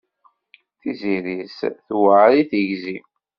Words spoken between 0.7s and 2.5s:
Tiẓri-s tewɛer i